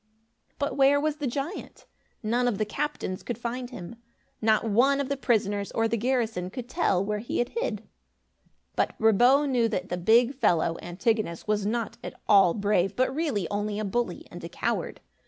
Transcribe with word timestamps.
But 0.57 0.75
where 0.75 0.99
was 0.99 1.17
the 1.17 1.27
giant? 1.27 1.85
None 2.23 2.47
of 2.47 2.57
the 2.57 2.65
captains 2.65 3.21
could 3.21 3.37
find 3.37 3.69
him. 3.69 3.97
Not 4.41 4.67
one 4.67 4.99
of 4.99 5.09
the 5.09 5.15
prisoners 5.15 5.71
or 5.73 5.87
the 5.87 5.95
garrison 5.95 6.49
could 6.49 6.67
tell 6.67 7.05
where 7.05 7.19
he 7.19 7.37
had 7.37 7.49
hid. 7.49 7.87
But 8.75 8.97
Brabo 8.97 9.45
knew 9.47 9.67
that 9.69 9.89
the 9.89 9.97
big 9.97 10.33
fellow, 10.33 10.75
Antigonus, 10.81 11.45
was 11.45 11.67
not 11.67 11.97
at 12.03 12.19
all 12.27 12.55
brave, 12.55 12.95
but 12.95 13.13
really 13.15 13.47
only 13.51 13.77
a 13.77 13.85
bully 13.85 14.25
and 14.31 14.43
a 14.43 14.49
coward. 14.49 15.01